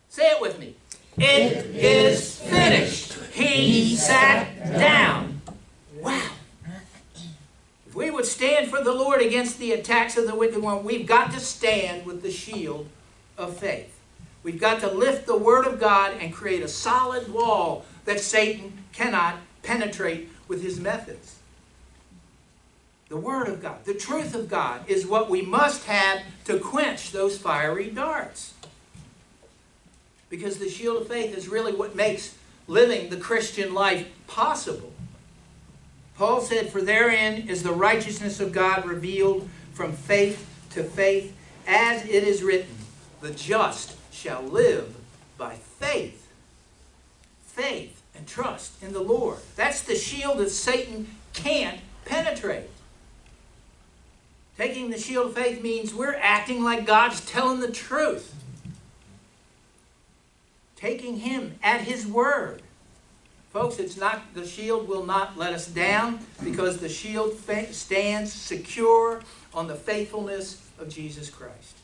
Say 0.08 0.28
it 0.28 0.40
with 0.40 0.58
me. 0.58 0.74
It, 1.18 1.66
it 1.76 1.76
is 1.76 2.40
finished. 2.40 3.12
He, 3.32 3.46
he 3.46 3.96
sat 3.96 4.48
down. 4.78 5.42
Wow. 6.00 6.31
If 7.92 7.96
we 7.96 8.10
would 8.10 8.24
stand 8.24 8.70
for 8.70 8.82
the 8.82 8.94
Lord 8.94 9.20
against 9.20 9.58
the 9.58 9.72
attacks 9.72 10.16
of 10.16 10.26
the 10.26 10.34
wicked 10.34 10.62
one, 10.62 10.82
we've 10.82 11.06
got 11.06 11.30
to 11.32 11.38
stand 11.38 12.06
with 12.06 12.22
the 12.22 12.30
shield 12.30 12.88
of 13.36 13.58
faith. 13.58 14.00
We've 14.42 14.58
got 14.58 14.80
to 14.80 14.90
lift 14.90 15.26
the 15.26 15.36
Word 15.36 15.66
of 15.66 15.78
God 15.78 16.16
and 16.18 16.32
create 16.32 16.62
a 16.62 16.68
solid 16.68 17.30
wall 17.30 17.84
that 18.06 18.18
Satan 18.18 18.78
cannot 18.94 19.40
penetrate 19.62 20.30
with 20.48 20.62
his 20.62 20.80
methods. 20.80 21.36
The 23.10 23.18
Word 23.18 23.48
of 23.48 23.60
God, 23.60 23.84
the 23.84 23.92
truth 23.92 24.34
of 24.34 24.48
God, 24.48 24.88
is 24.88 25.06
what 25.06 25.28
we 25.28 25.42
must 25.42 25.84
have 25.84 26.22
to 26.46 26.58
quench 26.58 27.12
those 27.12 27.36
fiery 27.36 27.90
darts. 27.90 28.54
Because 30.30 30.56
the 30.56 30.70
shield 30.70 31.02
of 31.02 31.08
faith 31.08 31.36
is 31.36 31.46
really 31.46 31.74
what 31.74 31.94
makes 31.94 32.36
living 32.66 33.10
the 33.10 33.18
Christian 33.18 33.74
life 33.74 34.08
possible. 34.26 34.91
Paul 36.16 36.40
said, 36.40 36.70
For 36.70 36.82
therein 36.82 37.48
is 37.48 37.62
the 37.62 37.72
righteousness 37.72 38.40
of 38.40 38.52
God 38.52 38.84
revealed 38.84 39.48
from 39.72 39.92
faith 39.92 40.48
to 40.70 40.84
faith, 40.84 41.36
as 41.66 42.04
it 42.04 42.24
is 42.24 42.42
written, 42.42 42.74
the 43.20 43.30
just 43.30 43.96
shall 44.12 44.42
live 44.42 44.94
by 45.38 45.54
faith. 45.54 46.30
Faith 47.46 48.02
and 48.14 48.26
trust 48.26 48.82
in 48.82 48.92
the 48.92 49.00
Lord. 49.00 49.38
That's 49.56 49.82
the 49.82 49.94
shield 49.94 50.38
that 50.38 50.50
Satan 50.50 51.06
can't 51.32 51.80
penetrate. 52.04 52.68
Taking 54.56 54.90
the 54.90 54.98
shield 54.98 55.28
of 55.28 55.34
faith 55.34 55.62
means 55.62 55.94
we're 55.94 56.14
acting 56.14 56.62
like 56.62 56.86
God's 56.86 57.24
telling 57.24 57.60
the 57.60 57.70
truth. 57.70 58.34
Taking 60.76 61.18
Him 61.18 61.58
at 61.62 61.82
His 61.82 62.06
word. 62.06 62.62
Folks, 63.52 63.78
it's 63.78 63.98
not 63.98 64.32
the 64.32 64.46
shield 64.46 64.88
will 64.88 65.04
not 65.04 65.36
let 65.36 65.52
us 65.52 65.66
down 65.66 66.20
because 66.42 66.78
the 66.78 66.88
shield 66.88 67.38
stands 67.70 68.32
secure 68.32 69.20
on 69.52 69.66
the 69.66 69.74
faithfulness 69.74 70.66
of 70.78 70.88
Jesus 70.88 71.28
Christ. 71.28 71.76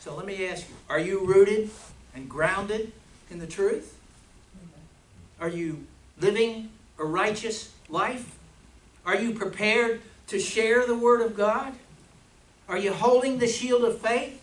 So 0.00 0.14
let 0.14 0.26
me 0.26 0.46
ask 0.46 0.68
you, 0.68 0.74
are 0.90 0.98
you 0.98 1.24
rooted 1.24 1.70
and 2.14 2.28
grounded 2.28 2.92
in 3.30 3.38
the 3.38 3.46
truth? 3.46 3.98
Are 5.40 5.48
you 5.48 5.86
living 6.20 6.68
a 6.98 7.04
righteous 7.04 7.72
life? 7.88 8.36
Are 9.06 9.16
you 9.16 9.32
prepared 9.32 10.02
to 10.26 10.38
share 10.38 10.86
the 10.86 10.94
Word 10.94 11.22
of 11.22 11.34
God? 11.34 11.72
Are 12.68 12.76
you 12.76 12.92
holding 12.92 13.38
the 13.38 13.48
shield 13.48 13.82
of 13.84 13.98
faith? 13.98 14.42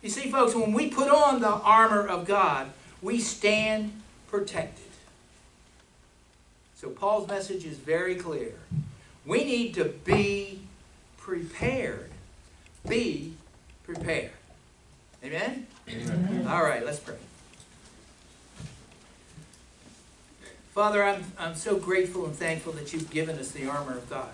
You 0.00 0.10
see, 0.10 0.30
folks, 0.30 0.54
when 0.54 0.72
we 0.72 0.90
put 0.90 1.08
on 1.08 1.40
the 1.40 1.48
armor 1.48 2.06
of 2.06 2.24
God, 2.24 2.68
we 3.02 3.18
stand 3.18 4.00
protected. 4.28 4.84
So 6.84 6.90
Paul's 6.90 7.26
message 7.26 7.64
is 7.64 7.78
very 7.78 8.14
clear. 8.14 8.52
We 9.24 9.42
need 9.42 9.72
to 9.72 9.86
be 9.86 10.60
prepared. 11.16 12.10
Be 12.86 13.32
prepared. 13.84 14.32
Amen? 15.24 15.66
Amen. 15.88 16.46
All 16.46 16.62
right, 16.62 16.84
let's 16.84 16.98
pray. 16.98 17.14
Father, 20.74 21.02
I'm, 21.02 21.24
I'm 21.38 21.54
so 21.54 21.78
grateful 21.78 22.26
and 22.26 22.36
thankful 22.36 22.74
that 22.74 22.92
you've 22.92 23.10
given 23.10 23.38
us 23.38 23.50
the 23.52 23.66
armor 23.66 23.96
of 23.96 24.10
God. 24.10 24.32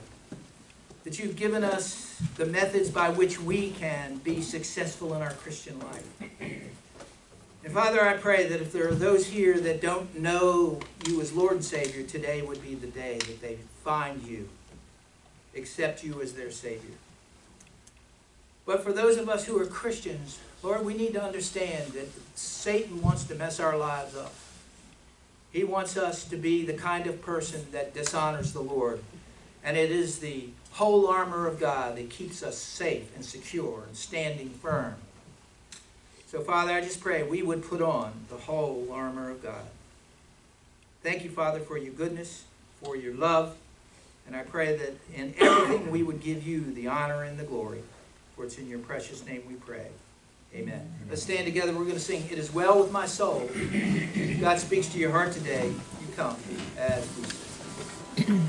That 1.04 1.20
you've 1.20 1.36
given 1.36 1.62
us 1.62 2.20
the 2.34 2.46
methods 2.46 2.90
by 2.90 3.10
which 3.10 3.40
we 3.40 3.70
can 3.70 4.16
be 4.16 4.42
successful 4.42 5.14
in 5.14 5.22
our 5.22 5.34
Christian 5.34 5.78
life. 5.78 6.79
And 7.62 7.72
Father, 7.74 8.02
I 8.02 8.14
pray 8.16 8.46
that 8.46 8.60
if 8.60 8.72
there 8.72 8.88
are 8.88 8.94
those 8.94 9.26
here 9.26 9.60
that 9.60 9.82
don't 9.82 10.18
know 10.18 10.80
you 11.06 11.20
as 11.20 11.32
Lord 11.32 11.52
and 11.52 11.64
Savior, 11.64 12.02
today 12.02 12.40
would 12.40 12.62
be 12.62 12.74
the 12.74 12.86
day 12.86 13.18
that 13.18 13.42
they 13.42 13.58
find 13.84 14.22
you, 14.22 14.48
accept 15.54 16.02
you 16.02 16.22
as 16.22 16.32
their 16.32 16.50
Savior. 16.50 16.96
But 18.64 18.82
for 18.82 18.92
those 18.92 19.18
of 19.18 19.28
us 19.28 19.44
who 19.44 19.60
are 19.60 19.66
Christians, 19.66 20.38
Lord, 20.62 20.84
we 20.84 20.94
need 20.94 21.12
to 21.14 21.22
understand 21.22 21.92
that 21.92 22.08
Satan 22.34 23.02
wants 23.02 23.24
to 23.24 23.34
mess 23.34 23.60
our 23.60 23.76
lives 23.76 24.16
up. 24.16 24.32
He 25.52 25.64
wants 25.64 25.96
us 25.96 26.24
to 26.26 26.36
be 26.36 26.64
the 26.64 26.74
kind 26.74 27.06
of 27.06 27.20
person 27.20 27.66
that 27.72 27.92
dishonors 27.92 28.52
the 28.52 28.60
Lord. 28.60 29.02
And 29.64 29.76
it 29.76 29.90
is 29.90 30.20
the 30.20 30.48
whole 30.72 31.08
armor 31.08 31.46
of 31.46 31.58
God 31.58 31.96
that 31.96 32.08
keeps 32.08 32.42
us 32.42 32.56
safe 32.56 33.14
and 33.14 33.24
secure 33.24 33.82
and 33.86 33.96
standing 33.96 34.50
firm. 34.50 34.94
So, 36.30 36.40
Father, 36.40 36.72
I 36.72 36.80
just 36.80 37.00
pray 37.00 37.24
we 37.24 37.42
would 37.42 37.64
put 37.64 37.82
on 37.82 38.12
the 38.28 38.36
whole 38.36 38.86
armor 38.92 39.30
of 39.30 39.42
God. 39.42 39.64
Thank 41.02 41.24
you, 41.24 41.30
Father, 41.30 41.58
for 41.58 41.76
your 41.76 41.92
goodness, 41.92 42.44
for 42.80 42.94
your 42.94 43.14
love. 43.14 43.56
And 44.28 44.36
I 44.36 44.44
pray 44.44 44.76
that 44.76 44.94
in 45.12 45.34
everything 45.40 45.90
we 45.90 46.04
would 46.04 46.22
give 46.22 46.46
you 46.46 46.72
the 46.72 46.86
honor 46.86 47.24
and 47.24 47.36
the 47.36 47.42
glory. 47.42 47.82
For 48.36 48.44
it's 48.44 48.58
in 48.58 48.68
your 48.68 48.78
precious 48.78 49.26
name 49.26 49.42
we 49.48 49.54
pray. 49.54 49.88
Amen. 50.54 50.88
Let's 51.08 51.24
stand 51.24 51.46
together. 51.46 51.72
We're 51.72 51.82
going 51.82 51.94
to 51.94 52.00
sing 52.00 52.22
It 52.30 52.38
Is 52.38 52.54
Well 52.54 52.80
With 52.80 52.92
My 52.92 53.06
Soul. 53.06 53.50
If 53.52 54.40
God 54.40 54.60
speaks 54.60 54.86
to 54.88 54.98
your 54.98 55.10
heart 55.10 55.32
today, 55.32 55.66
you 55.66 56.14
come 56.14 56.36
as 56.76 57.08
we 57.16 57.24
sing. 57.24 58.38